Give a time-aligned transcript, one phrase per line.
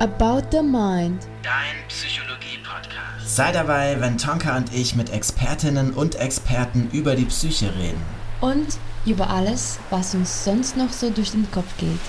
[0.00, 1.26] About the Mind.
[1.42, 3.36] Dein Psychologie-Podcast.
[3.36, 8.00] Sei dabei, wenn Tonka und ich mit Expertinnen und Experten über die Psyche reden.
[8.40, 12.00] Und über alles, was uns sonst noch so durch den Kopf geht.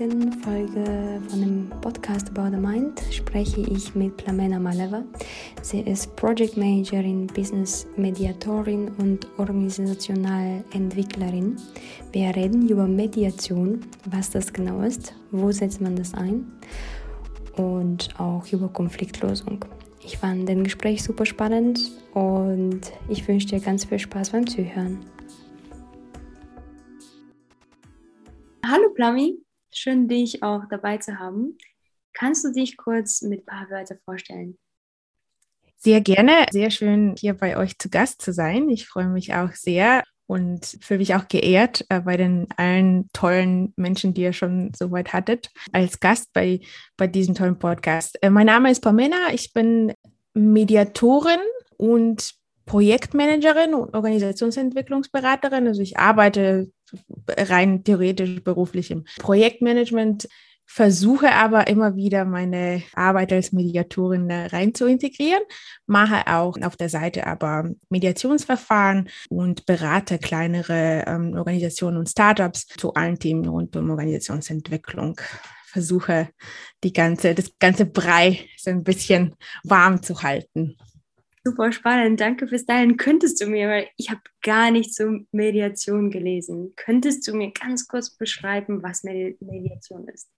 [0.00, 5.02] Heutigen Folge von dem Podcast About the Mind spreche ich mit Plamena Maleva.
[5.60, 11.56] Sie ist Project Managerin, Business Mediatorin und organisationale Entwicklerin.
[12.12, 16.50] Wir reden über Mediation, was das genau ist, wo setzt man das ein
[17.56, 19.66] und auch über Konfliktlösung.
[20.02, 21.78] Ich fand den Gespräch super spannend
[22.14, 25.00] und ich wünsche dir ganz viel Spaß beim Zuhören.
[28.64, 29.36] Hallo Plami,
[29.72, 31.56] schön dich auch dabei zu haben.
[32.12, 34.58] Kannst du dich kurz mit ein paar Wörtern vorstellen?
[35.76, 38.68] Sehr gerne, sehr schön hier bei euch zu Gast zu sein.
[38.68, 43.72] Ich freue mich auch sehr und fühle mich auch geehrt äh, bei den allen tollen
[43.76, 46.60] Menschen, die ihr schon so weit hattet, als Gast bei,
[46.96, 48.16] bei diesem tollen Podcast.
[48.22, 49.92] Äh, mein Name ist Pamela, ich bin
[50.34, 51.40] Mediatorin
[51.78, 52.34] und
[52.66, 55.66] Projektmanagerin und Organisationsentwicklungsberaterin.
[55.66, 56.70] Also ich arbeite
[57.28, 60.28] rein theoretisch beruflich im Projektmanagement,
[60.66, 65.42] versuche aber immer wieder meine Arbeit als Mediatorin rein zu integrieren,
[65.86, 72.94] mache auch auf der Seite aber Mediationsverfahren und berate kleinere ähm, Organisationen und Startups zu
[72.94, 75.20] allen Themen rund um Organisationsentwicklung
[75.70, 76.28] versuche
[76.84, 80.76] die ganze, das ganze Brei so ein bisschen warm zu halten.
[81.42, 82.98] Super spannend, danke fürs Teilen.
[82.98, 87.88] Könntest du mir, weil ich habe gar nicht zur Mediation gelesen, könntest du mir ganz
[87.88, 90.28] kurz beschreiben, was Mediation ist?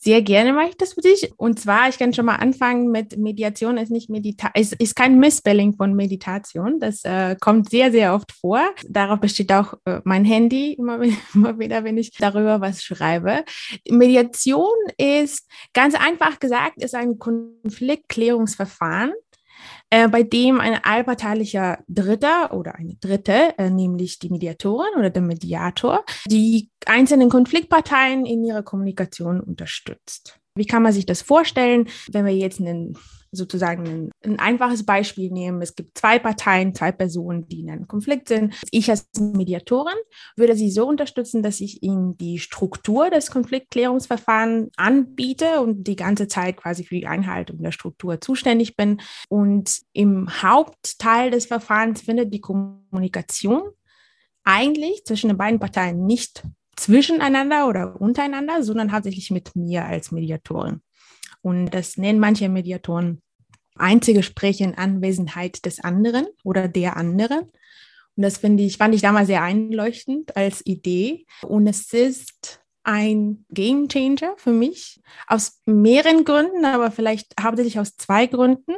[0.00, 1.32] Sehr gerne mache ich das für dich.
[1.38, 5.18] Und zwar, ich kann schon mal anfangen mit Mediation ist nicht Medita ist, ist kein
[5.18, 6.78] Missspelling von Meditation.
[6.78, 8.60] Das äh, kommt sehr, sehr oft vor.
[8.88, 11.00] Darauf besteht auch äh, mein Handy immer,
[11.34, 13.44] immer wieder, wenn ich darüber was schreibe.
[13.90, 19.12] Mediation ist ganz einfach gesagt, ist ein Konfliktklärungsverfahren
[19.90, 25.22] äh, bei dem ein allparteilicher Dritter oder eine Dritte, äh, nämlich die Mediatorin oder der
[25.22, 30.40] Mediator, die einzelnen Konfliktparteien in ihrer Kommunikation unterstützt.
[30.58, 32.96] Wie kann man sich das vorstellen, wenn wir jetzt einen
[33.30, 35.60] sozusagen ein, ein, einfaches Beispiel nehmen.
[35.60, 38.54] Es gibt zwei Parteien, zwei Personen, die in einem Konflikt sind.
[38.70, 39.96] Ich als Mediatorin
[40.36, 46.28] würde sie so unterstützen, dass ich ihnen die Struktur des Konfliktklärungsverfahrens anbiete und die ganze
[46.28, 49.00] Zeit quasi für die Einhaltung der Struktur zuständig bin.
[49.28, 53.62] Und im Hauptteil des Verfahrens findet die Kommunikation
[54.44, 56.42] eigentlich zwischen den beiden Parteien nicht
[56.78, 60.80] zwischeneinander oder untereinander, sondern hauptsächlich mit mir als Mediatorin.
[61.42, 63.22] Und das nennen manche Mediatoren
[63.76, 67.50] Einzelgespräche in Anwesenheit des anderen oder der anderen.
[68.16, 71.26] Und das finde ich, fand ich damals sehr einleuchtend als Idee.
[71.42, 77.96] Und es ist ein Game Changer für mich aus mehreren Gründen, aber vielleicht hauptsächlich aus
[77.96, 78.74] zwei Gründen.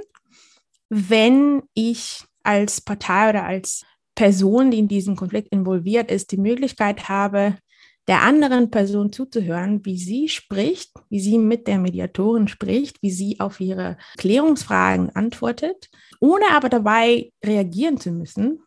[0.91, 3.85] Wenn ich als Partei oder als
[4.15, 7.57] Person, die in diesem Konflikt involviert ist, die Möglichkeit habe,
[8.11, 13.39] der anderen Person zuzuhören, wie sie spricht, wie sie mit der Mediatorin spricht, wie sie
[13.39, 15.89] auf ihre Klärungsfragen antwortet,
[16.21, 18.59] ohne aber dabei reagieren zu müssen,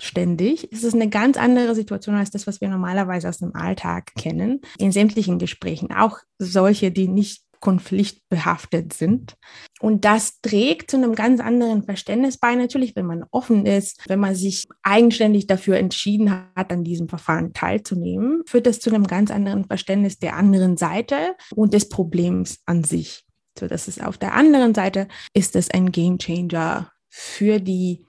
[0.00, 4.12] ständig, ist es eine ganz andere Situation als das, was wir normalerweise aus dem Alltag
[4.14, 9.36] kennen, in sämtlichen Gesprächen, auch solche, die nicht konfliktbehaftet sind.
[9.80, 14.20] Und das trägt zu einem ganz anderen Verständnis bei, natürlich, wenn man offen ist, wenn
[14.20, 19.30] man sich eigenständig dafür entschieden hat, an diesem Verfahren teilzunehmen, führt das zu einem ganz
[19.30, 23.24] anderen Verständnis der anderen Seite und des Problems an sich.
[23.58, 28.04] So, das ist auf der anderen Seite ist es ein Game Changer für die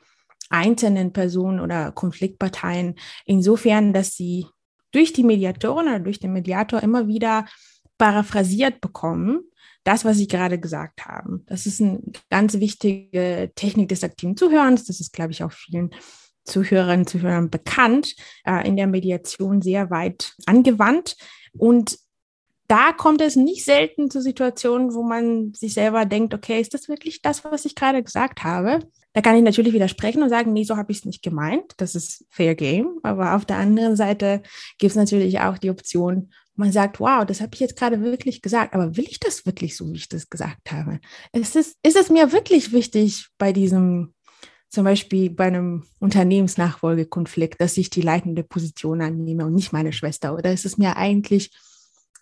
[0.50, 4.46] einzelnen Personen oder Konfliktparteien, insofern, dass sie
[4.91, 7.46] durch die Mediatorin oder durch den Mediator immer wieder
[7.97, 9.42] paraphrasiert bekommen,
[9.83, 11.44] das, was Sie gerade gesagt haben.
[11.45, 14.83] Das ist eine ganz wichtige Technik des aktiven Zuhörens.
[14.83, 15.92] Das ist, glaube ich, auch vielen
[16.44, 21.16] Zuhörerinnen und Zuhörern bekannt, äh, in der Mediation sehr weit angewandt.
[21.57, 21.98] Und
[22.68, 26.89] da kommt es nicht selten zu Situationen, wo man sich selber denkt, okay, ist das
[26.89, 28.80] wirklich das, was ich gerade gesagt habe?
[29.13, 31.74] Da kann ich natürlich widersprechen und sagen, nee, so habe ich es nicht gemeint.
[31.77, 33.00] Das ist Fair Game.
[33.04, 34.44] Aber auf der anderen Seite
[34.77, 38.42] gibt es natürlich auch die Option, man sagt, wow, das habe ich jetzt gerade wirklich
[38.42, 41.00] gesagt, aber will ich das wirklich so, wie ich das gesagt habe?
[41.31, 44.13] Ist es, ist es mir wirklich wichtig bei diesem,
[44.69, 50.33] zum Beispiel bei einem Unternehmensnachfolgekonflikt, dass ich die leitende Position annehme und nicht meine Schwester?
[50.33, 51.51] Oder ist es mir eigentlich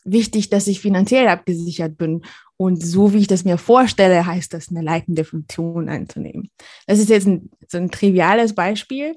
[0.06, 2.22] wichtig, dass ich finanziell abgesichert bin.
[2.58, 6.50] Und so wie ich das mir vorstelle, heißt das, eine leitende Funktion einzunehmen.
[6.88, 9.16] Das ist jetzt ein, so ein triviales Beispiel.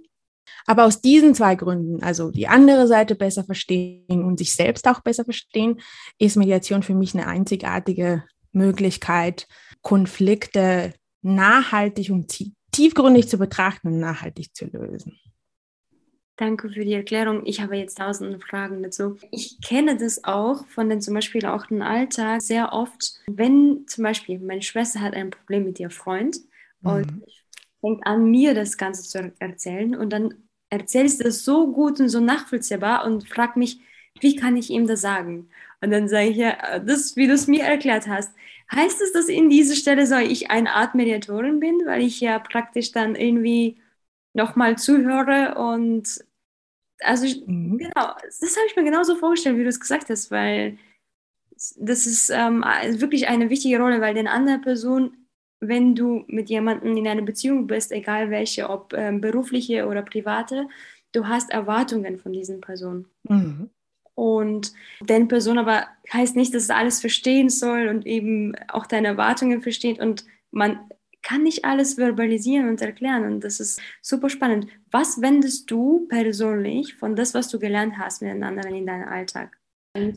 [0.67, 5.01] Aber aus diesen zwei Gründen, also die andere Seite besser verstehen und sich selbst auch
[5.01, 5.81] besser verstehen,
[6.19, 9.47] ist Mediation für mich eine einzigartige Möglichkeit,
[9.83, 12.33] Konflikte nachhaltig und
[12.73, 15.19] tiefgründig zu betrachten und nachhaltig zu lösen.
[16.39, 17.45] Danke für die Erklärung.
[17.47, 19.17] Ich habe jetzt tausende Fragen dazu.
[19.33, 24.05] Ich kenne das auch von den zum Beispiel auch im Alltag sehr oft, wenn zum
[24.05, 26.37] Beispiel meine Schwester hat ein Problem mit ihrem Freund
[26.83, 26.91] mhm.
[26.91, 27.23] und
[27.81, 30.35] fängt an, mir das Ganze zu erzählen und dann
[30.71, 33.81] erzählst du das so gut und so nachvollziehbar und fragt mich,
[34.21, 35.49] wie kann ich ihm das sagen?
[35.81, 38.35] Und dann sage ich ja, das, wie du es mir erklärt hast.
[38.73, 42.39] Heißt es, dass in dieser Stelle so ich eine Art Mediatorin bin, weil ich ja
[42.39, 43.81] praktisch dann irgendwie
[44.35, 46.25] nochmal zuhöre und
[47.01, 47.79] also ich, mhm.
[47.79, 50.79] genau, das habe ich mir genauso vorgestellt, wie du es gesagt hast, weil
[51.77, 52.63] das ist ähm,
[53.01, 55.28] wirklich eine wichtige Rolle, weil den andere Person,
[55.61, 60.69] wenn du mit jemandem in einer Beziehung bist, egal welche, ob ähm, berufliche oder private,
[61.13, 63.07] du hast Erwartungen von diesen Personen.
[63.25, 63.71] Mhm.
[64.15, 69.09] Und den Person aber heißt nicht, dass es alles verstehen soll und eben auch deine
[69.09, 70.81] Erwartungen versteht und man
[71.23, 74.67] kann nicht alles verbalisieren und erklären und das ist super spannend.
[74.91, 79.09] Was wendest du persönlich von das, was du gelernt hast mit den anderen in deinem
[79.09, 79.58] Alltag?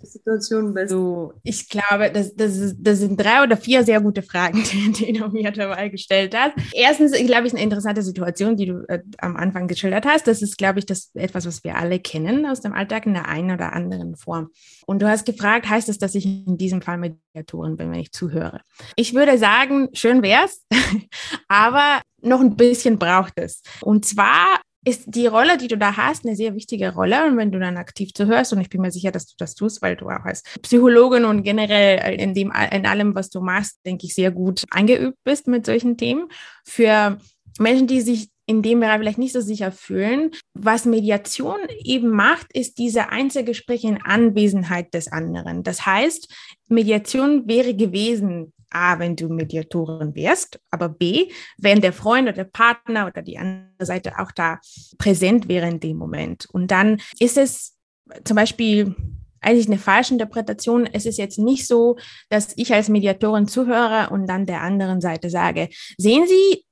[0.04, 0.90] Situation bist.
[0.90, 5.14] So, ich glaube, das, das, das sind drei oder vier sehr gute Fragen, die, die
[5.14, 6.54] du mir dabei gestellt hast.
[6.74, 10.28] Erstens, glaube ich, eine interessante Situation, die du äh, am Anfang geschildert hast.
[10.28, 13.28] Das ist, glaube ich, das etwas, was wir alle kennen aus dem Alltag in der
[13.28, 14.50] einen oder anderen Form.
[14.86, 18.12] Und du hast gefragt, heißt das, dass ich in diesem Fall Mediatorin bin, wenn ich
[18.12, 18.62] zuhöre?
[18.96, 20.66] Ich würde sagen, schön wär's,
[21.48, 23.62] aber noch ein bisschen braucht es.
[23.82, 27.26] Und zwar ist die Rolle, die du da hast, eine sehr wichtige Rolle.
[27.26, 29.82] Und wenn du dann aktiv zuhörst, und ich bin mir sicher, dass du das tust,
[29.82, 34.08] weil du auch als Psychologin und generell in, dem, in allem, was du machst, denke
[34.08, 36.28] ich, sehr gut eingeübt bist mit solchen Themen.
[36.66, 37.18] Für
[37.60, 40.32] Menschen, die sich in dem Bereich vielleicht nicht so sicher fühlen.
[40.54, 45.64] Was Mediation eben macht, ist diese Einzelgespräche in Anwesenheit des anderen.
[45.64, 46.28] Das heißt,
[46.68, 52.44] Mediation wäre gewesen, A, wenn du Mediatorin wärst, aber B, wenn der Freund oder der
[52.46, 54.60] Partner oder die andere Seite auch da
[54.98, 56.48] präsent wäre in dem Moment.
[56.52, 57.78] Und dann ist es
[58.24, 58.96] zum Beispiel
[59.42, 60.88] eigentlich eine falsche Interpretation.
[60.92, 61.98] Es ist jetzt nicht so,
[62.30, 66.66] dass ich als Mediatorin zuhöre und dann der anderen Seite sage, sehen Sie,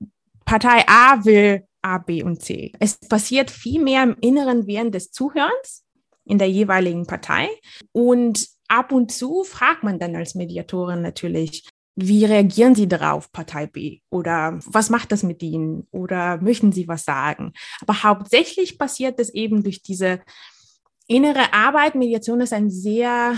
[0.46, 2.72] Partei A will A, B und C.
[2.80, 5.86] Es passiert viel mehr im Inneren während des Zuhörens
[6.26, 7.50] in der jeweiligen Partei.
[7.92, 13.68] Und ab und zu fragt man dann als Mediatorin natürlich, wie reagieren Sie darauf, Partei
[13.68, 14.00] B?
[14.10, 15.88] Oder was macht das mit Ihnen?
[15.92, 17.54] Oder möchten Sie was sagen?
[17.82, 20.22] Aber hauptsächlich passiert es eben durch diese
[21.08, 21.96] innere Arbeit.
[21.96, 23.36] Mediation ist ein sehr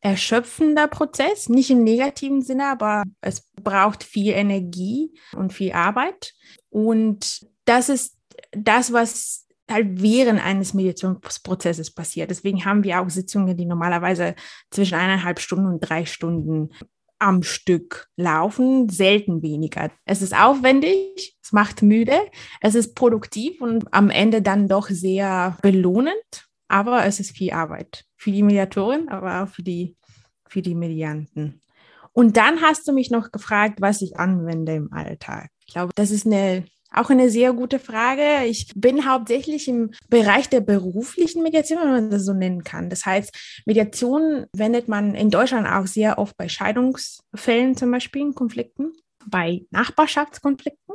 [0.00, 6.34] erschöpfender Prozess, nicht im negativen Sinne, aber es braucht viel Energie und viel Arbeit.
[6.68, 8.18] Und das ist
[8.52, 12.30] das, was halt während eines Meditationsprozesses passiert.
[12.30, 14.34] Deswegen haben wir auch Sitzungen, die normalerweise
[14.70, 16.70] zwischen eineinhalb Stunden und drei Stunden
[17.18, 19.90] am Stück laufen, selten weniger.
[20.04, 22.18] Es ist aufwendig, es macht müde,
[22.60, 28.04] es ist produktiv und am Ende dann doch sehr belohnend, aber es ist viel Arbeit
[28.16, 29.96] für die Mediatorin, aber auch für die,
[30.48, 31.60] für die Medianten.
[32.12, 35.50] Und dann hast du mich noch gefragt, was ich anwende im Alltag.
[35.66, 38.46] Ich glaube, das ist eine auch eine sehr gute Frage.
[38.46, 42.90] Ich bin hauptsächlich im Bereich der beruflichen Mediation, wenn man das so nennen kann.
[42.90, 48.34] Das heißt, Mediation wendet man in Deutschland auch sehr oft bei Scheidungsfällen zum Beispiel, in
[48.34, 48.92] Konflikten,
[49.26, 50.94] bei Nachbarschaftskonflikten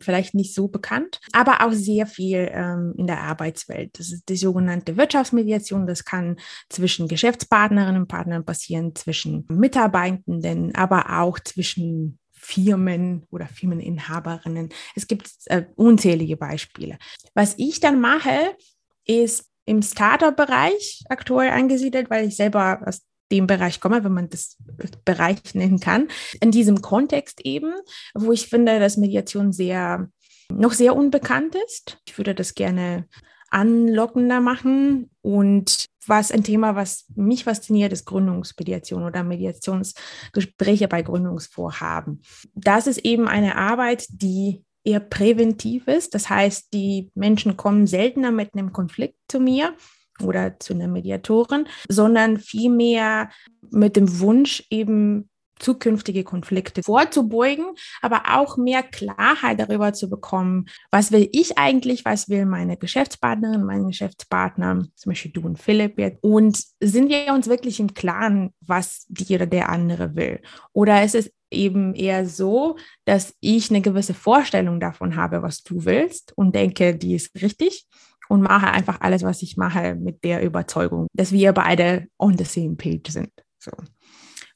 [0.00, 3.98] vielleicht nicht so bekannt, aber auch sehr viel ähm, in der Arbeitswelt.
[3.98, 5.86] Das ist die sogenannte Wirtschaftsmediation.
[5.86, 6.36] Das kann
[6.68, 14.68] zwischen Geschäftspartnerinnen und Partnern passieren, zwischen Mitarbeitenden, aber auch zwischen Firmen oder Firmeninhaberinnen.
[14.94, 16.96] Es gibt äh, unzählige Beispiele.
[17.34, 18.56] Was ich dann mache,
[19.04, 24.56] ist im Startup-Bereich aktuell angesiedelt, weil ich selber aus dem Bereich komme, wenn man das
[25.04, 26.06] Bereich nennen kann.
[26.40, 27.74] In diesem Kontext eben,
[28.14, 30.08] wo ich finde, dass Mediation sehr
[30.48, 31.98] noch sehr unbekannt ist.
[32.06, 33.08] Ich würde das gerne
[33.50, 35.10] anlockender machen.
[35.22, 42.22] Und was ein Thema, was mich fasziniert, ist Gründungsmediation oder Mediationsgespräche bei Gründungsvorhaben.
[42.54, 46.14] Das ist eben eine Arbeit, die eher präventiv ist.
[46.14, 49.74] Das heißt, die Menschen kommen seltener mit einem Konflikt zu mir
[50.22, 53.30] oder zu einer Mediatorin, sondern vielmehr
[53.70, 57.66] mit dem Wunsch, eben zukünftige Konflikte vorzubeugen,
[58.02, 63.64] aber auch mehr Klarheit darüber zu bekommen, was will ich eigentlich, was will meine Geschäftspartnerin,
[63.64, 68.52] mein Geschäftspartner, zum Beispiel du und Philipp jetzt, und sind wir uns wirklich im Klaren,
[68.60, 70.40] was die oder der andere will?
[70.72, 75.84] Oder ist es eben eher so, dass ich eine gewisse Vorstellung davon habe, was du
[75.84, 77.86] willst und denke, die ist richtig
[78.28, 82.44] und mache einfach alles, was ich mache, mit der Überzeugung, dass wir beide on the
[82.44, 83.30] same page sind.
[83.58, 83.70] So.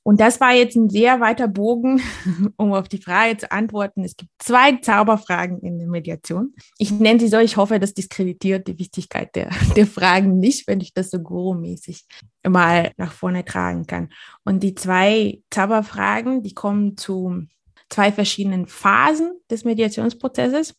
[0.03, 2.01] Und das war jetzt ein sehr weiter Bogen,
[2.57, 4.03] um auf die Frage zu antworten.
[4.03, 6.55] Es gibt zwei Zauberfragen in der Mediation.
[6.79, 10.81] Ich nenne sie so, ich hoffe, das diskreditiert die Wichtigkeit der, der Fragen nicht, wenn
[10.81, 12.07] ich das so guru-mäßig
[12.49, 14.09] mal nach vorne tragen kann.
[14.45, 17.47] Und die zwei Zauberfragen, die kommen zu
[17.91, 20.75] zwei verschiedenen Phasen des Mediationsprozesses.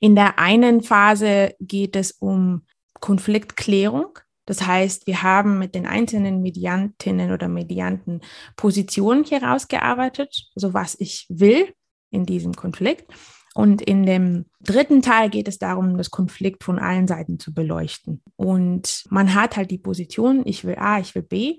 [0.00, 2.66] In der einen Phase geht es um
[3.00, 4.18] Konfliktklärung.
[4.44, 8.20] Das heißt, wir haben mit den einzelnen Mediantinnen oder Medianten
[8.56, 11.72] Positionen herausgearbeitet, also was ich will
[12.10, 13.12] in diesem Konflikt.
[13.54, 18.22] Und in dem dritten Teil geht es darum, das Konflikt von allen Seiten zu beleuchten.
[18.36, 21.58] Und man hat halt die Position, ich will A, ich will B.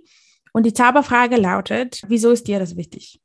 [0.53, 3.21] Und die Zauberfrage lautet, wieso ist dir das wichtig?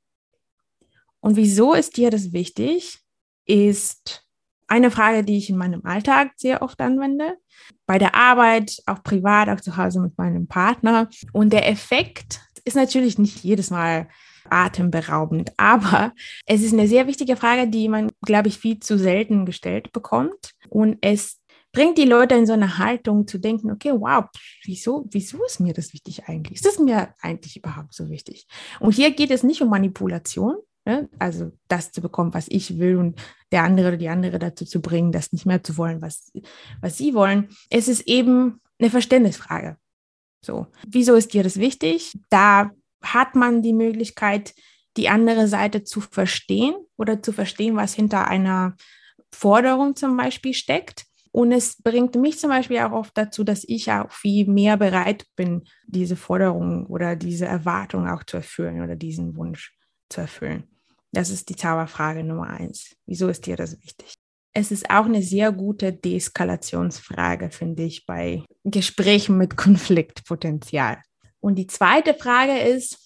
[1.21, 2.99] Und wieso ist dir das wichtig,
[3.47, 4.28] ist
[4.69, 7.37] eine Frage, die ich in meinem Alltag sehr oft anwende.
[7.87, 11.09] Bei der Arbeit, auch privat, auch zu Hause mit meinem Partner.
[11.33, 14.09] Und der Effekt ist natürlich nicht jedes Mal
[14.51, 16.13] atemberaubend, aber
[16.47, 20.53] es ist eine sehr wichtige Frage, die man, glaube ich, viel zu selten gestellt bekommt.
[20.69, 21.41] Und es
[21.73, 24.25] bringt die Leute in so eine Haltung zu denken, okay, wow,
[24.65, 26.57] wieso, wieso ist mir das wichtig eigentlich?
[26.57, 28.47] Ist das mir eigentlich überhaupt so wichtig?
[28.81, 30.57] Und hier geht es nicht um Manipulation,
[30.89, 31.07] Ne?
[31.19, 33.21] Also das zu bekommen, was ich will und
[33.53, 36.33] der andere oder die andere dazu zu bringen, das nicht mehr zu wollen, was,
[36.81, 37.51] was sie wollen.
[37.69, 39.77] Es ist eben eine Verständnisfrage.
[40.43, 42.19] So, wieso ist dir das wichtig?
[42.31, 42.71] Da
[43.03, 44.55] hat man die Möglichkeit,
[44.97, 48.75] die andere Seite zu verstehen oder zu verstehen, was hinter einer
[49.31, 51.05] Forderung zum Beispiel steckt.
[51.33, 55.27] Und es bringt mich zum Beispiel auch oft dazu, dass ich auch viel mehr bereit
[55.37, 59.77] bin, diese Forderung oder diese Erwartung auch zu erfüllen oder diesen Wunsch
[60.09, 60.65] zu erfüllen.
[61.13, 62.97] Das ist die Zauberfrage Nummer eins.
[63.07, 64.15] Wieso ist dir das wichtig?
[64.53, 70.99] Es ist auch eine sehr gute Deeskalationsfrage, finde ich, bei Gesprächen mit Konfliktpotenzial.
[71.41, 72.99] Und die zweite Frage ist,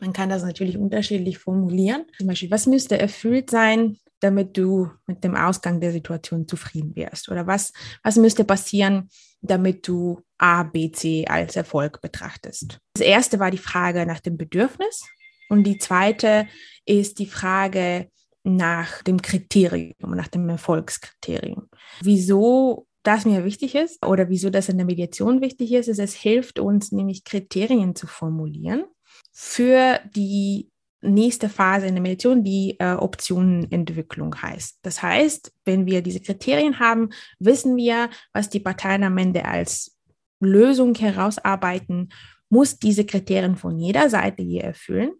[0.00, 2.04] man kann das natürlich unterschiedlich formulieren.
[2.18, 7.30] Zum Beispiel, was müsste erfüllt sein, damit du mit dem Ausgang der Situation zufrieden wärst?
[7.30, 7.72] Oder was,
[8.02, 9.08] was müsste passieren,
[9.40, 12.78] damit du A, B, C als Erfolg betrachtest?
[12.94, 15.04] Das erste war die Frage nach dem Bedürfnis.
[15.48, 16.46] Und die zweite
[16.84, 18.08] ist die Frage
[18.44, 21.68] nach dem Kriterium, nach dem Erfolgskriterium.
[22.00, 26.14] Wieso das mir wichtig ist oder wieso das in der Mediation wichtig ist, ist, es
[26.14, 28.84] hilft uns nämlich Kriterien zu formulieren
[29.32, 30.70] für die
[31.02, 34.78] nächste Phase in der Mediation, die äh, Optionenentwicklung heißt.
[34.82, 39.98] Das heißt, wenn wir diese Kriterien haben, wissen wir, was die Parteien am Ende als
[40.40, 42.10] Lösung herausarbeiten,
[42.48, 45.12] muss diese Kriterien von jeder Seite je erfüllen.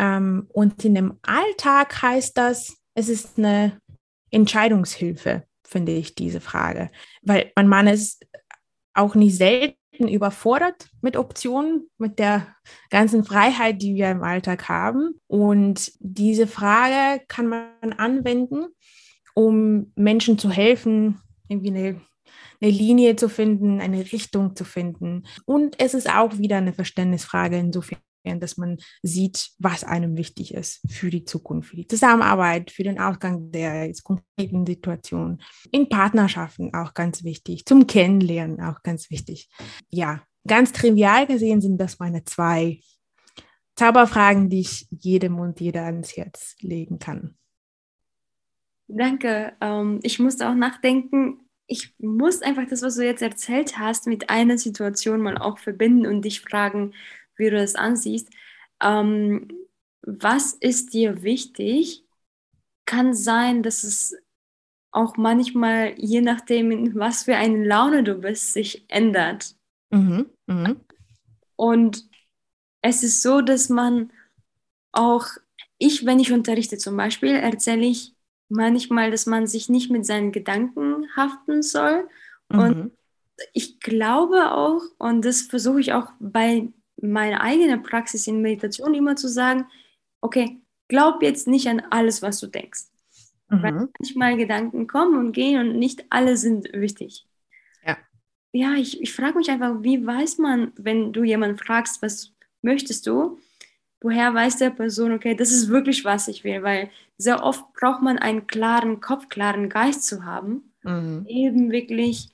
[0.00, 3.78] Ähm, und in dem Alltag heißt das, es ist eine
[4.30, 6.90] Entscheidungshilfe, finde ich, diese Frage.
[7.22, 8.26] Weil man, man ist
[8.94, 9.76] auch nicht selten
[10.08, 12.56] überfordert mit Optionen, mit der
[12.88, 15.20] ganzen Freiheit, die wir im Alltag haben.
[15.26, 18.68] Und diese Frage kann man anwenden,
[19.34, 22.00] um Menschen zu helfen, irgendwie eine,
[22.62, 25.24] eine Linie zu finden, eine Richtung zu finden.
[25.44, 30.80] Und es ist auch wieder eine Verständnisfrage insofern dass man sieht, was einem wichtig ist
[30.90, 35.42] für die Zukunft, für die Zusammenarbeit, für den Ausgang der konkreten Situation.
[35.70, 39.48] In Partnerschaften auch ganz wichtig, zum Kennenlernen auch ganz wichtig.
[39.88, 42.80] Ja, ganz trivial gesehen sind das meine zwei
[43.76, 47.36] Zauberfragen, die ich jedem und jeder ans Herz legen kann.
[48.88, 49.52] Danke.
[49.60, 54.28] Ähm, ich musste auch nachdenken, ich muss einfach das, was du jetzt erzählt hast, mit
[54.28, 56.94] einer Situation mal auch verbinden und dich fragen,
[57.40, 58.30] wie du das ansiehst.
[58.80, 59.48] Ähm,
[60.02, 62.04] was ist dir wichtig?
[62.86, 64.16] Kann sein, dass es
[64.92, 69.56] auch manchmal, je nachdem, in was für eine Laune du bist, sich ändert.
[69.90, 70.76] Mhm, mh.
[71.56, 72.08] Und
[72.82, 74.10] es ist so, dass man
[74.92, 75.26] auch,
[75.78, 78.14] ich, wenn ich unterrichte zum Beispiel, erzähle ich
[78.48, 82.08] manchmal, dass man sich nicht mit seinen Gedanken haften soll.
[82.48, 82.58] Mhm.
[82.58, 82.92] Und
[83.52, 86.68] ich glaube auch, und das versuche ich auch bei
[87.02, 89.66] meine eigene Praxis in Meditation immer zu sagen,
[90.20, 92.84] okay, glaub jetzt nicht an alles, was du denkst.
[93.48, 93.62] Mhm.
[93.62, 97.26] Weil manchmal Gedanken kommen und gehen und nicht alle sind wichtig.
[97.84, 97.96] Ja,
[98.52, 103.06] ja ich, ich frage mich einfach, wie weiß man, wenn du jemanden fragst, was möchtest
[103.06, 103.38] du,
[104.00, 108.02] woher weiß der Person, okay, das ist wirklich, was ich will, weil sehr oft braucht
[108.02, 111.26] man einen klaren Kopf, klaren Geist zu haben, mhm.
[111.28, 112.30] eben wirklich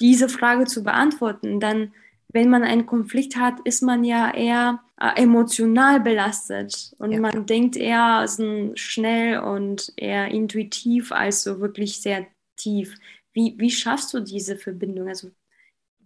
[0.00, 1.60] diese Frage zu beantworten.
[1.60, 1.92] Dann,
[2.32, 7.20] wenn man einen Konflikt hat, ist man ja eher äh, emotional belastet und ja.
[7.20, 12.96] man denkt eher so schnell und eher intuitiv als so wirklich sehr tief.
[13.32, 15.08] Wie, wie schaffst du diese Verbindung?
[15.08, 15.28] Also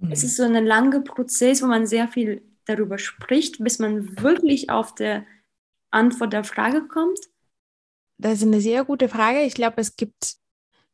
[0.00, 0.10] mhm.
[0.10, 4.70] es ist so ein langer Prozess, wo man sehr viel darüber spricht, bis man wirklich
[4.70, 5.24] auf der
[5.90, 7.18] Antwort der Frage kommt?
[8.18, 9.42] Das ist eine sehr gute Frage.
[9.42, 10.36] Ich glaube, es gibt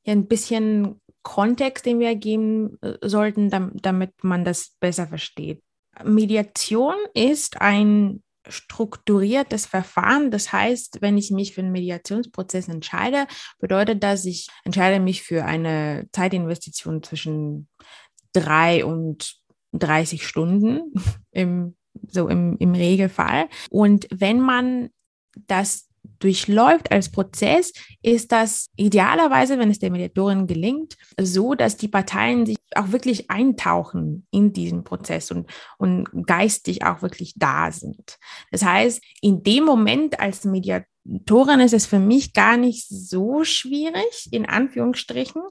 [0.04, 5.62] ja ein bisschen Kontext, den wir geben äh, sollten, damit man das besser versteht.
[6.04, 10.30] Mediation ist ein strukturiertes Verfahren.
[10.30, 13.26] Das heißt, wenn ich mich für einen Mediationsprozess entscheide,
[13.58, 17.68] bedeutet das, ich entscheide mich für eine Zeitinvestition zwischen
[18.32, 19.36] drei und
[19.72, 20.92] 30 Stunden
[21.30, 21.76] im,
[22.08, 23.48] so im, im Regelfall.
[23.70, 24.90] Und wenn man
[25.46, 31.88] das durchläuft als Prozess, ist das idealerweise, wenn es der Mediatorin gelingt, so, dass die
[31.88, 38.18] Parteien sich auch wirklich eintauchen in diesen Prozess und, und geistig auch wirklich da sind.
[38.50, 44.28] Das heißt, in dem Moment als Mediatorin ist es für mich gar nicht so schwierig,
[44.30, 45.42] in Anführungsstrichen,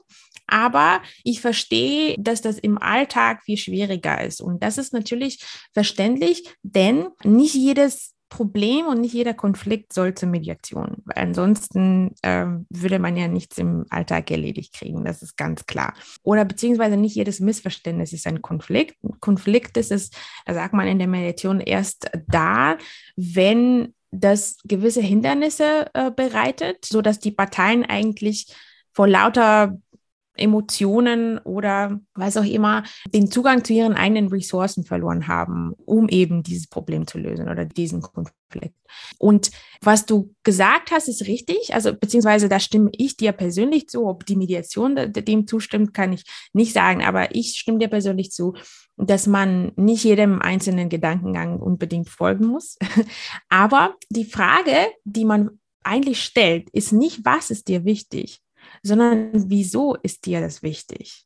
[0.47, 4.41] aber ich verstehe, dass das im Alltag viel schwieriger ist.
[4.41, 5.41] Und das ist natürlich
[5.73, 12.65] verständlich, denn nicht jedes Problem und nicht jeder Konflikt soll zur Mediation, weil ansonsten ähm,
[12.69, 15.93] würde man ja nichts im Alltag erledigt kriegen, das ist ganz klar.
[16.23, 18.95] Oder beziehungsweise nicht jedes Missverständnis ist ein Konflikt.
[19.19, 20.11] Konflikt ist es,
[20.45, 22.77] da sagt man in der Mediation erst da,
[23.17, 28.55] wenn das gewisse Hindernisse äh, bereitet, sodass die Parteien eigentlich
[28.93, 29.77] vor lauter
[30.35, 32.83] Emotionen oder was auch immer
[33.13, 37.65] den Zugang zu ihren eigenen Ressourcen verloren haben, um eben dieses Problem zu lösen oder
[37.65, 38.75] diesen Konflikt.
[39.17, 44.05] Und was du gesagt hast, ist richtig, also beziehungsweise da stimme ich dir persönlich zu,
[44.07, 46.23] ob die Mediation dem zustimmt, kann ich
[46.53, 48.55] nicht sagen, aber ich stimme dir persönlich zu,
[48.97, 52.77] dass man nicht jedem einzelnen Gedankengang unbedingt folgen muss.
[53.49, 58.41] aber die Frage, die man eigentlich stellt, ist nicht, was ist dir wichtig,
[58.83, 61.25] sondern wieso ist dir das wichtig?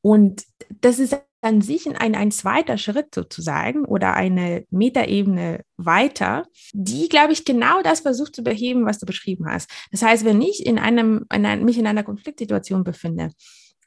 [0.00, 0.44] Und
[0.80, 7.32] das ist an sich ein, ein zweiter Schritt sozusagen oder eine Metaebene weiter, die, glaube
[7.32, 9.68] ich, genau das versucht zu beheben, was du beschrieben hast.
[9.90, 13.30] Das heißt, wenn ich in einem, in einem, mich in einer Konfliktsituation befinde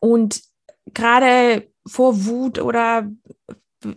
[0.02, 0.42] und
[0.94, 3.10] gerade vor Wut oder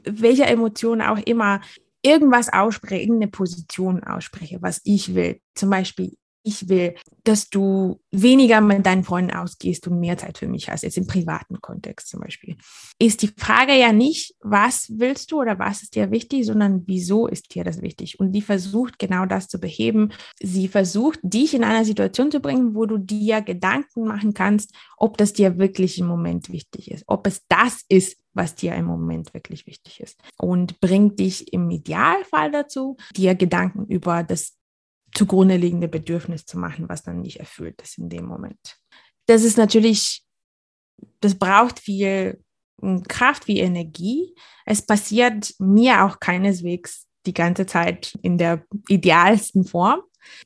[0.05, 1.61] welcher Emotion auch immer
[2.03, 8.61] irgendwas ausspreche, irgendeine Position ausspreche, was ich will, zum Beispiel ich will, dass du weniger
[8.61, 12.21] mit deinen Freunden ausgehst und mehr Zeit für mich hast, jetzt im privaten Kontext zum
[12.21, 12.57] Beispiel,
[12.99, 17.27] ist die Frage ja nicht, was willst du oder was ist dir wichtig, sondern wieso
[17.27, 18.19] ist dir das wichtig?
[18.19, 20.13] Und die versucht genau das zu beheben.
[20.41, 25.19] Sie versucht, dich in eine Situation zu bringen, wo du dir Gedanken machen kannst, ob
[25.19, 29.35] das dir wirklich im Moment wichtig ist, ob es das ist, was dir im Moment
[29.35, 30.19] wirklich wichtig ist.
[30.39, 34.58] Und bringt dich im Idealfall dazu, dir Gedanken über das
[35.19, 38.79] zugrunde liegende Bedürfnis zu machen, was dann nicht erfüllt ist in dem Moment.
[39.27, 40.23] Das ist natürlich,
[41.21, 42.41] das braucht viel
[42.81, 44.35] hm, Kraft wie Energie.
[44.65, 50.01] Es passiert mir auch keineswegs die ganze Zeit in der idealsten Form,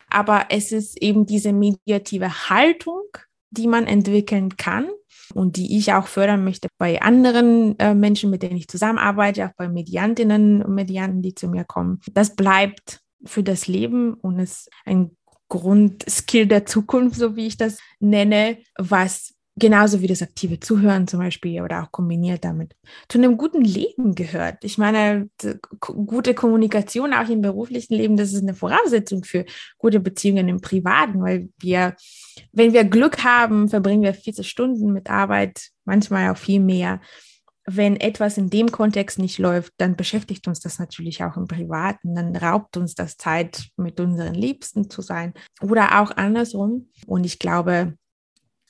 [0.08, 3.04] aber es ist eben diese mediative Haltung,
[3.50, 4.88] die man entwickeln kann
[5.34, 9.54] und die ich auch fördern möchte bei anderen äh, Menschen, mit denen ich zusammenarbeite, auch
[9.54, 12.00] bei Mediantinnen und Medianten, die zu mir kommen.
[12.14, 15.16] Das bleibt für das Leben und ist ein
[15.48, 21.20] Grundskill der Zukunft, so wie ich das nenne, was genauso wie das aktive Zuhören zum
[21.20, 22.74] Beispiel oder auch kombiniert damit
[23.08, 24.64] zu einem guten Leben gehört.
[24.64, 25.28] Ich meine,
[25.78, 29.44] gute Kommunikation auch im beruflichen Leben, das ist eine Voraussetzung für
[29.76, 31.96] gute Beziehungen im Privaten, weil wir,
[32.52, 37.00] wenn wir Glück haben, verbringen wir 40 Stunden mit Arbeit, manchmal auch viel mehr
[37.64, 42.14] wenn etwas in dem Kontext nicht läuft, dann beschäftigt uns das natürlich auch im Privaten,
[42.14, 46.90] dann raubt uns das Zeit, mit unseren Liebsten zu sein oder auch andersrum.
[47.06, 47.94] Und ich glaube,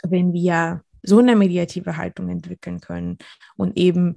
[0.03, 3.19] wenn wir so eine mediative Haltung entwickeln können
[3.57, 4.17] und eben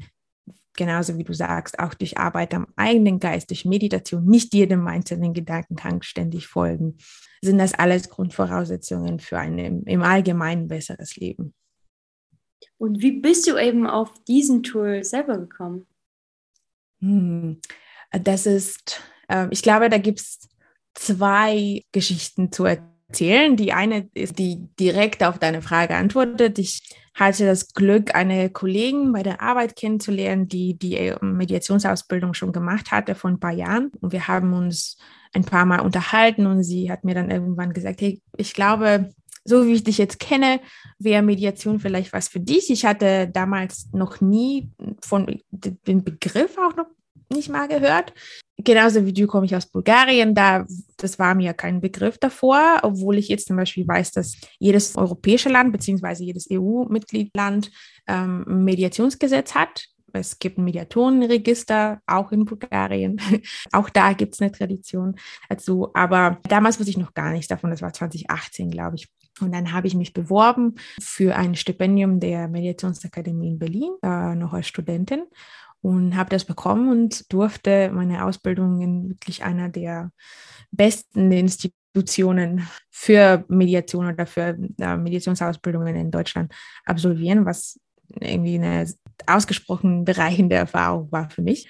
[0.75, 5.33] genauso wie du sagst, auch durch Arbeit am eigenen Geist, durch Meditation, nicht jedem einzelnen
[5.33, 6.97] Gedankengang ständig folgen,
[7.41, 11.53] sind das alles Grundvoraussetzungen für ein im Allgemeinen besseres Leben.
[12.77, 15.85] Und wie bist du eben auf diesen Tool selber gekommen?
[16.99, 17.59] Hm,
[18.11, 20.49] das ist, äh, ich glaube, da gibt es
[20.93, 23.55] zwei Geschichten zu erzählen.
[23.55, 26.59] Die eine ist, die direkt auf deine Frage antwortet.
[26.59, 26.81] Ich
[27.13, 32.91] hatte das Glück, eine Kollegin bei der Arbeit kennenzulernen, die die äh, Mediationsausbildung schon gemacht
[32.91, 33.91] hatte vor ein paar Jahren.
[34.01, 34.97] Und wir haben uns
[35.33, 39.13] ein paar Mal unterhalten und sie hat mir dann irgendwann gesagt, hey, ich glaube,
[39.45, 40.59] so wie ich dich jetzt kenne,
[40.99, 42.69] wäre Mediation vielleicht was für dich.
[42.71, 46.87] Ich hatte damals noch nie von den Begriff auch noch
[47.31, 48.13] nicht mal gehört.
[48.57, 50.65] Genauso wie du komme ich aus Bulgarien, da
[50.97, 55.49] das war mir kein Begriff davor, obwohl ich jetzt zum Beispiel weiß, dass jedes europäische
[55.49, 57.69] Land beziehungsweise jedes EU-Mitgliedland
[58.07, 59.85] ähm, ein Mediationsgesetz hat.
[60.13, 63.19] Es gibt ein Mediatorenregister, auch in Bulgarien.
[63.73, 65.15] auch da gibt es eine Tradition
[65.49, 65.89] dazu.
[65.93, 67.69] Aber damals wusste ich noch gar nichts davon.
[67.69, 69.09] Das war 2018, glaube ich.
[69.41, 74.53] Und dann habe ich mich beworben für ein Stipendium der Mediationsakademie in Berlin, äh, noch
[74.53, 75.23] als Studentin
[75.85, 80.11] und habe das bekommen und durfte meine Ausbildung in wirklich einer der
[80.71, 86.51] besten Institutionen für Mediation oder für äh, Mediationsausbildungen in Deutschland
[86.85, 87.79] absolvieren, was
[88.19, 88.91] irgendwie eine
[89.27, 91.69] ausgesprochen bereichende Erfahrung war für mich.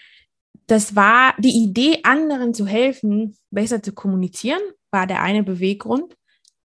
[0.67, 6.15] Das war die Idee, anderen zu helfen, besser zu kommunizieren, war der eine Beweggrund.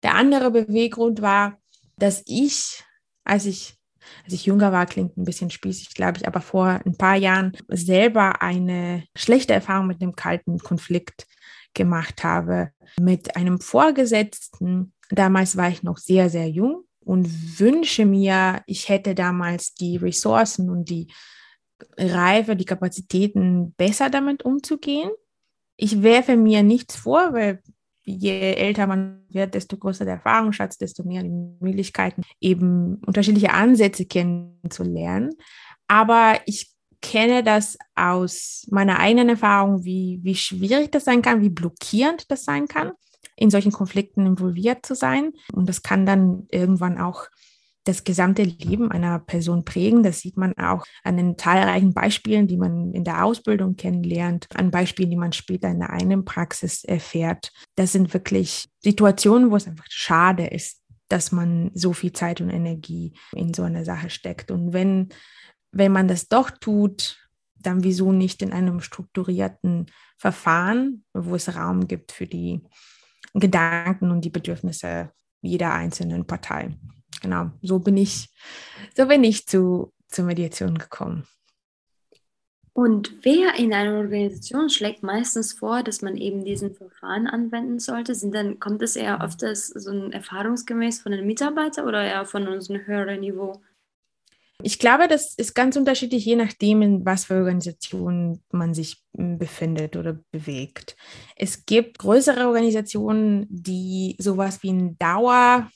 [0.02, 1.58] Der andere Beweggrund war,
[1.96, 2.84] dass ich,
[3.24, 3.76] als ich
[4.24, 7.52] als ich jünger war, klingt ein bisschen spießig, glaube ich, aber vor ein paar Jahren
[7.68, 11.26] selber eine schlechte Erfahrung mit einem kalten Konflikt
[11.74, 14.92] gemacht habe mit einem Vorgesetzten.
[15.10, 20.70] Damals war ich noch sehr, sehr jung und wünsche mir, ich hätte damals die Ressourcen
[20.70, 21.12] und die
[21.96, 25.10] Reife, die Kapazitäten, besser damit umzugehen.
[25.76, 27.62] Ich werfe mir nichts vor, weil
[28.02, 34.06] je älter man wird, desto größer der Erfahrungsschatz, desto mehr die Möglichkeiten, eben unterschiedliche Ansätze
[34.06, 35.30] kennenzulernen.
[35.88, 41.48] Aber ich kenne das aus meiner eigenen Erfahrung, wie, wie schwierig das sein kann, wie
[41.48, 42.92] blockierend das sein kann,
[43.36, 45.32] in solchen Konflikten involviert zu sein.
[45.52, 47.26] Und das kann dann irgendwann auch
[47.90, 50.02] das gesamte Leben einer Person prägen.
[50.04, 54.70] Das sieht man auch an den zahlreichen Beispielen, die man in der Ausbildung kennenlernt, an
[54.70, 57.52] Beispielen, die man später in der eigenen Praxis erfährt.
[57.74, 62.50] Das sind wirklich Situationen, wo es einfach schade ist, dass man so viel Zeit und
[62.50, 64.52] Energie in so eine Sache steckt.
[64.52, 65.08] Und wenn,
[65.72, 67.18] wenn man das doch tut,
[67.56, 72.62] dann wieso nicht in einem strukturierten Verfahren, wo es Raum gibt für die
[73.34, 75.10] Gedanken und die Bedürfnisse
[75.42, 76.76] jeder einzelnen Partei
[77.20, 78.28] genau, so bin ich,
[78.96, 81.26] so bin ich zu, zur Mediation gekommen.
[82.72, 88.14] Und wer in einer Organisation schlägt meistens vor, dass man eben diesen Verfahren anwenden sollte?
[88.14, 92.46] Sind dann, kommt es eher öfters so ein erfahrungsgemäß von den Mitarbeitern oder eher von
[92.46, 93.60] unserem höheren Niveau?
[94.62, 99.38] Ich glaube, das ist ganz unterschiedlich, je nachdem, in was für Organisationen man sich hm,
[99.38, 100.96] befindet oder bewegt.
[101.36, 105.70] Es gibt größere Organisationen, die sowas wie ein Dauer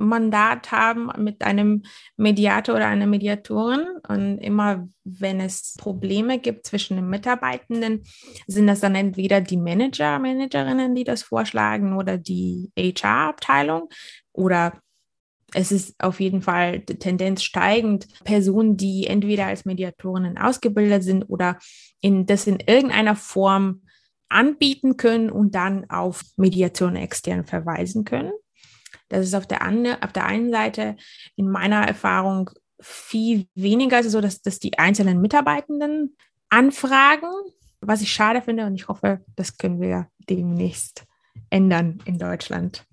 [0.00, 1.82] Mandat haben mit einem
[2.16, 3.86] Mediator oder einer Mediatorin.
[4.08, 8.02] Und immer wenn es Probleme gibt zwischen den Mitarbeitenden,
[8.46, 13.88] sind das dann entweder die Manager, Managerinnen, die das vorschlagen oder die HR-Abteilung
[14.32, 14.72] oder
[15.52, 21.58] es ist auf jeden Fall Tendenz steigend, Personen, die entweder als Mediatorinnen ausgebildet sind oder
[22.00, 23.82] in, das in irgendeiner Form
[24.28, 28.32] anbieten können und dann auf Mediation extern verweisen können.
[29.10, 30.96] Das ist auf der, ande, auf der einen Seite
[31.36, 36.16] in meiner Erfahrung viel weniger so, dass, dass die einzelnen Mitarbeitenden
[36.48, 37.28] anfragen,
[37.80, 41.04] was ich schade finde und ich hoffe, das können wir demnächst
[41.50, 42.86] ändern in Deutschland.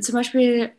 [0.00, 0.72] Zum Beispiel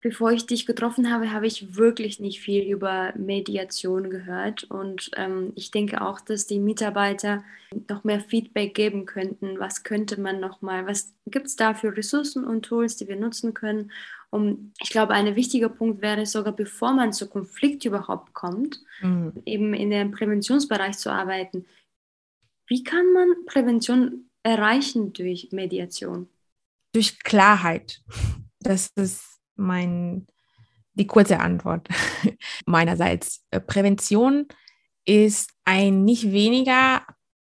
[0.00, 4.64] bevor ich dich getroffen habe, habe ich wirklich nicht viel über Mediation gehört.
[4.64, 7.44] Und ähm, ich denke auch, dass die Mitarbeiter
[7.88, 9.58] noch mehr Feedback geben könnten.
[9.58, 13.16] Was könnte man noch mal, was gibt es da für Ressourcen und Tools, die wir
[13.16, 13.92] nutzen können?
[14.30, 19.32] Um, ich glaube, ein wichtiger Punkt wäre sogar, bevor man zu Konflikt überhaupt kommt, mhm.
[19.44, 21.66] eben in dem Präventionsbereich zu arbeiten.
[22.68, 26.28] Wie kann man Prävention erreichen durch Mediation?
[26.94, 28.02] Durch Klarheit.
[28.60, 30.26] Das ist mein,
[30.94, 31.88] die kurze Antwort
[32.66, 33.44] meinerseits.
[33.50, 34.46] Äh, Prävention
[35.04, 37.02] ist ein nicht weniger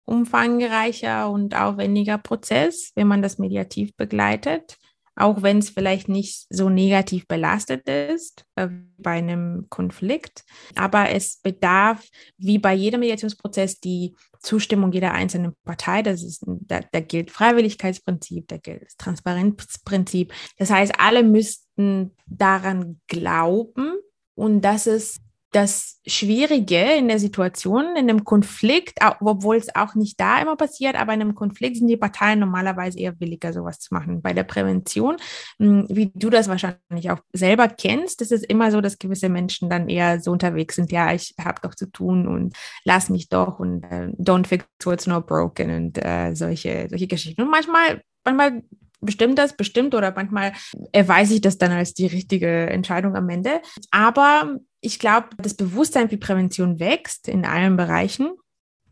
[0.06, 4.78] umfangreicher und aufwendiger Prozess, wenn man das mediativ begleitet
[5.16, 10.44] auch wenn es vielleicht nicht so negativ belastet ist äh, bei einem Konflikt.
[10.74, 16.02] Aber es bedarf, wie bei jedem Mediationsprozess, die Zustimmung jeder einzelnen Partei.
[16.02, 20.32] Das ist, da, da gilt Freiwilligkeitsprinzip, da gilt das Transparenzprinzip.
[20.58, 23.94] Das heißt, alle müssten daran glauben
[24.34, 25.20] und dass es
[25.54, 30.96] das Schwierige in der Situation, in einem Konflikt, obwohl es auch nicht da immer passiert,
[30.96, 34.20] aber in einem Konflikt sind die Parteien normalerweise eher williger, sowas zu machen.
[34.20, 35.16] Bei der Prävention,
[35.58, 39.70] hm, wie du das wahrscheinlich auch selber kennst, ist es immer so, dass gewisse Menschen
[39.70, 43.60] dann eher so unterwegs sind, ja, ich habe doch zu tun und lass mich doch
[43.60, 47.42] und äh, don't fix what's not broken und äh, solche, solche Geschichten.
[47.42, 48.62] Und manchmal, manchmal
[49.04, 50.52] bestimmt das, bestimmt oder manchmal
[50.92, 53.60] erweise ich das dann als die richtige Entscheidung am Ende.
[53.90, 58.30] Aber ich glaube, das Bewusstsein für Prävention wächst in allen Bereichen.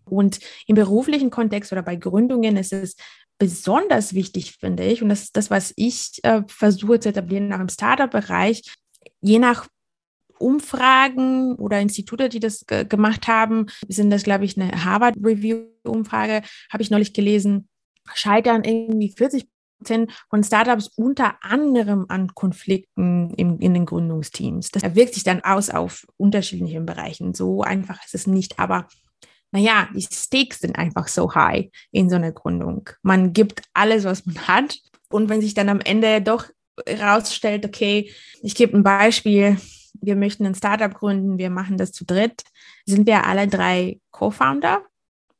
[0.05, 2.96] Und im beruflichen Kontext oder bei Gründungen ist es
[3.38, 5.03] besonders wichtig, finde ich.
[5.03, 8.62] Und das ist das, was ich äh, versuche zu etablieren, auch im Startup-Bereich.
[9.20, 9.68] Je nach
[10.38, 16.90] Umfragen oder Institute, die das gemacht haben, sind das, glaube ich, eine Harvard-Review-Umfrage, habe ich
[16.90, 17.68] neulich gelesen,
[18.14, 19.52] scheitern irgendwie 40 Prozent
[19.88, 24.71] von Startups unter anderem an Konflikten im, in den Gründungsteams.
[24.71, 27.35] Das wirkt sich dann aus auf unterschiedlichen Bereichen.
[27.35, 28.88] So einfach ist es nicht, aber
[29.53, 32.88] naja, die Stakes sind einfach so high in so einer Gründung.
[33.03, 34.79] Man gibt alles, was man hat.
[35.11, 36.47] Und wenn sich dann am Ende doch
[36.87, 38.11] herausstellt, okay,
[38.42, 39.59] ich gebe ein Beispiel,
[40.01, 42.42] wir möchten ein Startup gründen, wir machen das zu dritt,
[42.87, 44.83] sind wir alle drei Co-Founder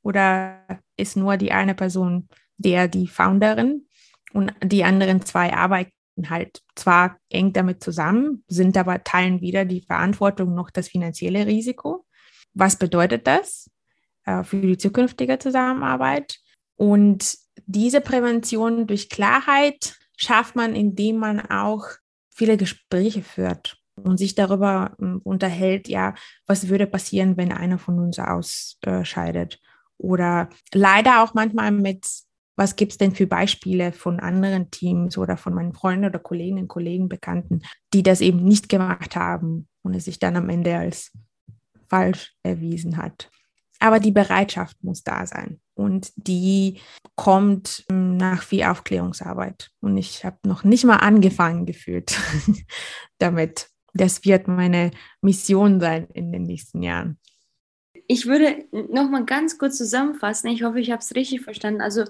[0.03, 0.63] oder
[0.97, 2.29] ist nur die eine Person
[2.59, 3.87] der die Founderin?
[4.33, 5.93] Und die anderen zwei arbeiten
[6.29, 12.05] halt zwar eng damit zusammen, sind aber teilen wieder die Verantwortung noch das finanzielle Risiko.
[12.55, 13.71] Was bedeutet das
[14.25, 16.39] äh, für die zukünftige Zusammenarbeit?
[16.77, 21.87] Und diese Prävention durch Klarheit schafft man, indem man auch
[22.35, 26.15] viele Gespräche führt und sich darüber äh, unterhält, ja,
[26.47, 29.61] was würde passieren, wenn einer von uns ausscheidet.
[29.99, 32.07] Oder leider auch manchmal mit
[32.57, 36.69] was gibt es denn für Beispiele von anderen Teams oder von meinen Freunden oder Kolleginnen,
[36.69, 37.63] Kollegen, Bekannten,
[37.93, 41.13] die das eben nicht gemacht haben und es sich dann am Ende als
[41.89, 43.31] falsch erwiesen hat.
[43.81, 46.81] Aber die Bereitschaft muss da sein und die
[47.17, 49.71] kommt hm, nach viel Aufklärungsarbeit.
[49.81, 52.17] Und ich habe noch nicht mal angefangen gefühlt
[53.19, 53.69] damit.
[53.95, 57.19] Das wird meine Mission sein in den nächsten Jahren.
[58.07, 60.49] Ich würde noch mal ganz kurz zusammenfassen.
[60.49, 61.81] Ich hoffe, ich habe es richtig verstanden.
[61.81, 62.05] Also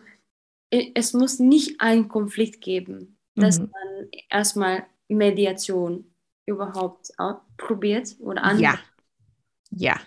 [0.73, 3.71] es muss nicht einen Konflikt geben, dass mhm.
[3.71, 6.13] man erstmal Mediation
[6.47, 7.13] überhaupt
[7.57, 8.59] probiert oder an.
[8.59, 8.79] Ja.
[9.71, 10.01] Ja.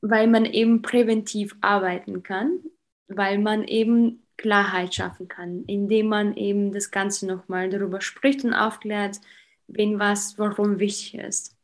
[0.00, 2.58] Weil man eben präventiv arbeiten kann,
[3.08, 8.54] weil man eben Klarheit schaffen kann, indem man eben das Ganze nochmal darüber spricht und
[8.54, 9.20] aufklärt,
[9.68, 11.56] wen was, warum wichtig ist.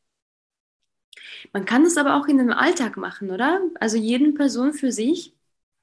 [1.52, 3.60] Man kann das aber auch in dem Alltag machen, oder?
[3.80, 5.34] Also jeden Person für sich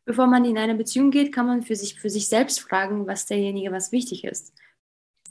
[0.05, 3.25] bevor man in eine Beziehung geht, kann man für sich, für sich selbst fragen, was
[3.25, 4.53] derjenige, was wichtig ist.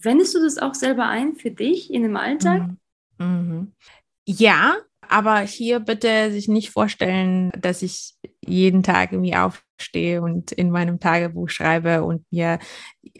[0.02, 2.62] Wendest du das auch selber ein für dich in dem Alltag?
[3.18, 3.26] Mhm.
[3.26, 3.72] Mhm.
[4.26, 8.14] Ja, aber hier bitte sich nicht vorstellen, dass ich
[8.46, 12.58] jeden Tag irgendwie aufstehe und in meinem Tagebuch schreibe und mir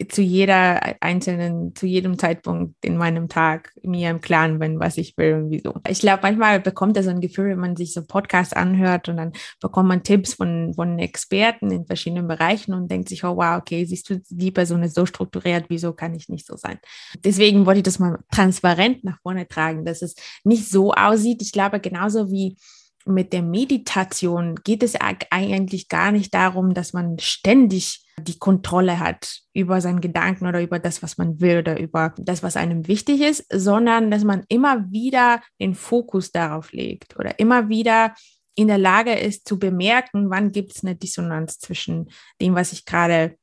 [0.09, 5.15] zu jeder einzelnen, zu jedem Zeitpunkt in meinem Tag mir im Klaren bin, was ich
[5.17, 5.75] will und wieso.
[5.87, 9.17] Ich glaube, manchmal bekommt er so ein Gefühl, wenn man sich so Podcasts anhört und
[9.17, 13.57] dann bekommt man Tipps von, von Experten in verschiedenen Bereichen und denkt sich, oh wow,
[13.59, 16.79] okay, siehst du, die Person ist so strukturiert, wieso kann ich nicht so sein?
[17.23, 21.41] Deswegen wollte ich das mal transparent nach vorne tragen, dass es nicht so aussieht.
[21.41, 22.57] Ich glaube, genauso wie
[23.05, 29.41] mit der Meditation geht es eigentlich gar nicht darum, dass man ständig die Kontrolle hat
[29.53, 33.21] über seinen Gedanken oder über das, was man will oder über das, was einem wichtig
[33.21, 38.15] ist, sondern dass man immer wieder den Fokus darauf legt oder immer wieder
[38.55, 42.09] in der Lage ist zu bemerken, wann gibt es eine Dissonanz zwischen
[42.41, 43.37] dem, was ich gerade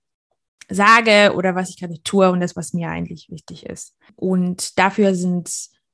[0.71, 3.95] sage oder was ich gerade tue und das, was mir eigentlich wichtig ist.
[4.17, 5.51] Und dafür sind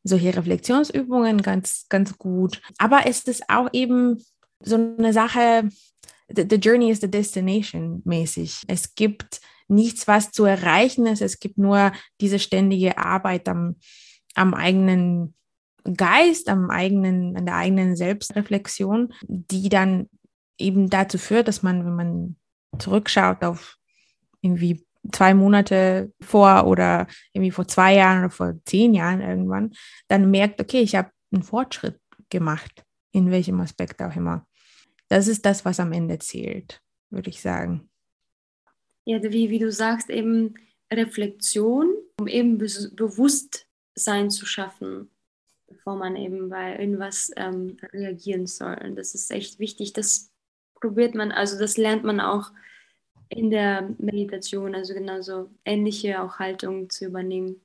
[0.09, 2.61] solche Reflexionsübungen ganz, ganz gut.
[2.79, 4.23] Aber es ist auch eben
[4.61, 5.69] so eine Sache,
[6.29, 8.63] the, the journey is the destination mäßig.
[8.67, 11.23] Es gibt nichts, was zu erreichen ist.
[11.23, 13.77] Es gibt nur diese ständige Arbeit am,
[14.35, 15.35] am eigenen
[15.97, 20.09] Geist, am eigenen, an der eigenen Selbstreflexion, die dann
[20.59, 22.37] eben dazu führt, dass man, wenn man
[22.79, 23.77] zurückschaut auf
[24.41, 29.73] irgendwie zwei Monate vor oder irgendwie vor zwei Jahren oder vor zehn Jahren irgendwann,
[30.09, 34.47] dann merkt, okay, ich habe einen Fortschritt gemacht, in welchem Aspekt auch immer.
[35.09, 37.89] Das ist das, was am Ende zählt, würde ich sagen.
[39.05, 40.55] Ja, wie, wie du sagst, eben
[40.93, 41.89] Reflexion,
[42.21, 45.11] um eben Be Bewusstsein zu schaffen,
[45.67, 48.77] bevor man eben bei irgendwas ähm, reagieren soll.
[48.85, 49.95] Und das ist echt wichtig.
[49.95, 50.31] Das
[50.75, 52.53] probiert man, also das lernt man auch
[53.29, 57.61] in der Meditation, also genauso ähnliche auch Haltung zu übernehmen.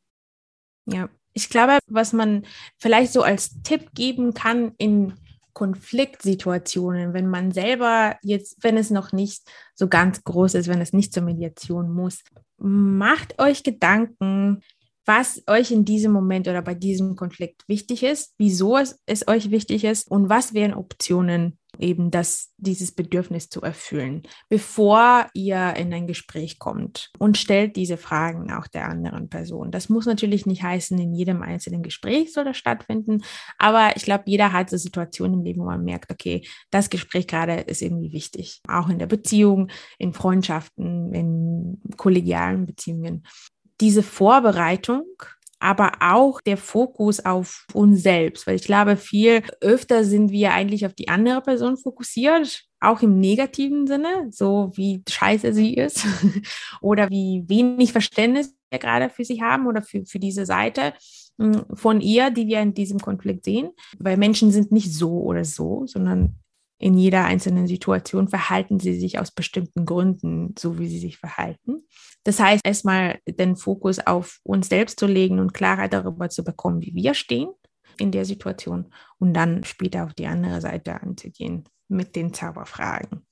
[0.86, 2.46] Ja, Ich glaube, was man
[2.78, 5.14] vielleicht so als Tipp geben kann in
[5.54, 9.44] Konfliktsituationen, wenn man selber jetzt, wenn es noch nicht
[9.76, 12.24] so ganz groß ist, wenn es nicht zur Mediation muss,
[12.58, 14.64] macht euch Gedanken,
[15.06, 19.52] was euch in diesem Moment oder bei diesem Konflikt wichtig ist, wieso es, es euch
[19.52, 25.94] wichtig ist und was wären Optionen, eben das, dieses Bedürfnis zu erfüllen, bevor ihr in
[25.94, 29.72] ein Gespräch kommt und stellt diese Fragen auch der anderen Person.
[29.72, 33.24] Das muss natürlich nicht heißen, in jedem einzelnen Gespräch soll das stattfinden,
[33.58, 37.28] aber ich glaube, jeder hat so Situationen im Leben, wo man merkt, okay, das Gespräch
[37.28, 43.24] gerade ist irgendwie wichtig, auch in der Beziehung, in Freundschaften, in kollegialen Beziehungen
[43.82, 45.06] diese Vorbereitung,
[45.60, 50.86] aber auch der Fokus auf uns selbst, weil ich glaube, viel öfter sind wir eigentlich
[50.86, 56.06] auf die andere Person fokussiert, auch im negativen Sinne, so wie scheiße sie ist
[56.82, 60.94] oder wie wenig Verständnis wir gerade für sie haben oder für, für diese Seite
[61.40, 65.46] hm, von ihr, die wir in diesem Konflikt sehen, weil Menschen sind nicht so oder
[65.46, 66.43] so, sondern
[66.80, 71.86] in jeder einzelnen Situation verhalten sie sich aus bestimmten Gründen so, wie sie sich verhalten.
[72.24, 76.82] Das heißt, erstmal den Fokus auf uns selbst zu legen und Klarheit darüber zu bekommen,
[76.82, 77.50] wie wir stehen
[78.00, 83.26] in der Situation und dann später auf die andere Seite anzugehen mit den Zauberfragen.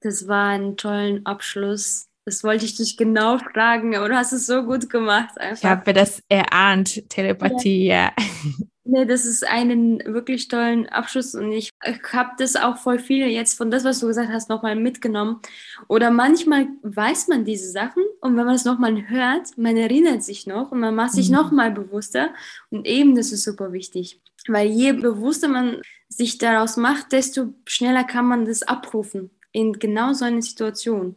[0.00, 2.08] Das war ein toller Abschluss.
[2.24, 5.38] Das wollte ich dich genau fragen, aber du hast es so gut gemacht.
[5.38, 5.62] Einfach.
[5.62, 7.94] Ich habe das erahnt, Telepathie, ja.
[7.94, 8.12] ja.
[8.84, 13.28] Nee, das ist einen wirklich tollen Abschluss und ich, ich habe das auch voll viel
[13.28, 15.40] jetzt von das, was du gesagt hast, nochmal mitgenommen.
[15.88, 20.48] Oder manchmal weiß man diese Sachen und wenn man es nochmal hört, man erinnert sich
[20.48, 21.36] noch und man macht sich mhm.
[21.36, 22.34] nochmal bewusster
[22.70, 28.02] und eben das ist super wichtig, weil je bewusster man sich daraus macht, desto schneller
[28.02, 31.16] kann man das abrufen in genau so einer Situation.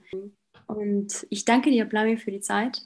[0.67, 2.81] Und ich danke dir, Blami, für die Zeit.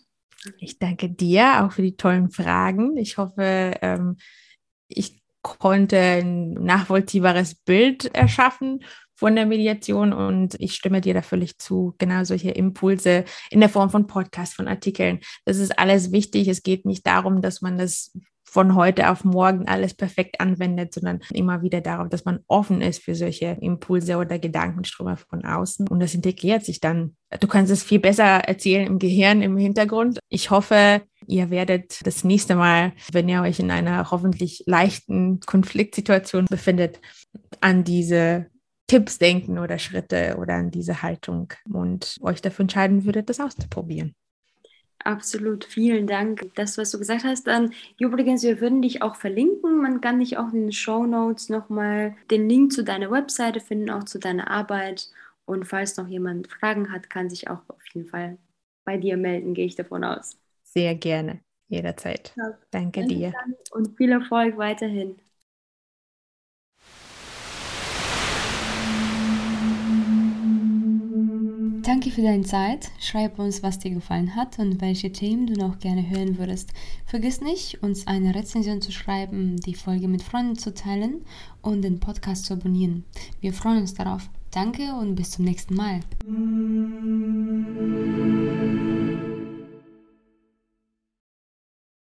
[0.59, 2.95] Ich danke dir auch für die tollen Fragen.
[2.97, 4.17] Ich hoffe, ähm,
[4.89, 8.83] ich konnte ein nachvollziehbares Bild erschaffen
[9.15, 11.95] von der Mediation und ich stimme dir da völlig zu.
[11.97, 15.19] Genau solche Impulse in der Form von Podcasts, von Artikeln.
[15.45, 16.47] Das ist alles wichtig.
[16.47, 18.11] Es geht nicht darum, dass man das
[18.49, 23.03] von heute auf morgen alles perfekt anwendet, sondern immer wieder darauf, dass man offen ist
[23.03, 25.87] für solche Impulse oder Gedankenströme von außen.
[25.87, 27.15] Und das integriert sich dann.
[27.39, 30.19] Du kannst es viel besser erzählen im Gehirn, im Hintergrund.
[30.29, 36.45] Ich hoffe, ihr werdet das nächste Mal, wenn ihr euch in einer hoffentlich leichten Konfliktsituation
[36.45, 36.99] befindet,
[37.61, 38.47] an diese
[38.87, 44.15] Tipps denken oder Schritte oder an diese Haltung und euch dafür entscheiden würdet, das auszuprobieren.
[45.03, 46.51] Absolut, vielen Dank.
[46.55, 49.81] Das, was du gesagt hast, dann übrigens, wir würden dich auch verlinken.
[49.81, 53.91] Man kann dich auch in den Show Notes nochmal den Link zu deiner Webseite finden,
[53.91, 55.09] auch zu deiner Arbeit.
[55.45, 58.37] Und falls noch jemand Fragen hat, kann sich auch auf jeden Fall
[58.83, 60.37] bei dir melden, gehe ich davon aus.
[60.73, 62.33] Sehr gerne, jederzeit.
[62.37, 62.57] Ja.
[62.69, 63.33] Danke, Danke dir.
[63.71, 65.15] Und viel Erfolg weiterhin.
[71.83, 72.91] Danke für deine Zeit.
[72.99, 76.71] Schreib uns, was dir gefallen hat und welche Themen du noch gerne hören würdest.
[77.07, 81.25] Vergiss nicht, uns eine Rezension zu schreiben, die Folge mit Freunden zu teilen
[81.63, 83.05] und den Podcast zu abonnieren.
[83.41, 84.29] Wir freuen uns darauf.
[84.51, 86.01] Danke und bis zum nächsten Mal.